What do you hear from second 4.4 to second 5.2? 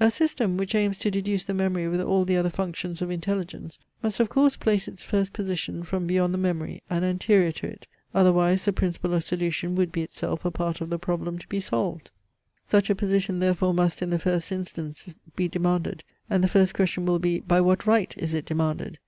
place its